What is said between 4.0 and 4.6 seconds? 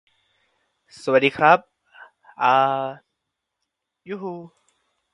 played in the fourth tier.